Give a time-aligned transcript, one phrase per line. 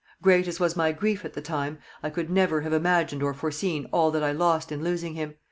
[0.19, 3.85] Great as was my grief at the time, I could never have imagined or foreseen
[3.93, 5.35] all that I lost in losing him.